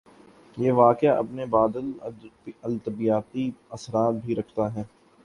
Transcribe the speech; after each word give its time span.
یہ 0.57 0.71
واقعہ 0.73 1.09
اپنے 1.17 1.45
ما 1.45 1.65
بعدالطبیعاتی 1.67 3.43
اثرات 3.69 4.13
بھی 4.25 4.35
رکھتا 4.35 4.73
ہے۔ 4.75 4.83